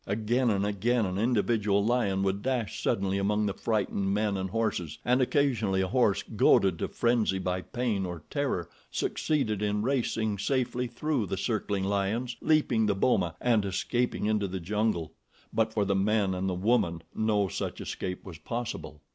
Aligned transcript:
Again 0.07 0.49
and 0.49 0.65
again 0.65 1.05
an 1.05 1.19
individual 1.19 1.85
lion 1.85 2.23
would 2.23 2.41
dash 2.41 2.81
suddenly 2.81 3.19
among 3.19 3.45
the 3.45 3.53
frightened 3.53 4.11
men 4.11 4.35
and 4.35 4.49
horses, 4.49 4.97
and 5.05 5.21
occasionally 5.21 5.81
a 5.81 5.87
horse, 5.87 6.23
goaded 6.23 6.79
to 6.79 6.87
frenzy 6.87 7.37
by 7.37 7.61
pain 7.61 8.03
or 8.03 8.23
terror, 8.31 8.67
succeeded 8.89 9.61
in 9.61 9.83
racing 9.83 10.39
safely 10.39 10.87
through 10.87 11.27
the 11.27 11.37
circling 11.37 11.83
lions, 11.83 12.35
leaping 12.41 12.87
the 12.87 12.95
boma, 12.95 13.35
and 13.39 13.63
escaping 13.63 14.25
into 14.25 14.47
the 14.47 14.59
jungle; 14.59 15.13
but 15.53 15.71
for 15.71 15.85
the 15.85 15.93
men 15.93 16.33
and 16.33 16.49
the 16.49 16.55
woman 16.55 17.03
no 17.13 17.47
such 17.47 17.79
escape 17.79 18.25
was 18.25 18.39
possible. 18.39 19.01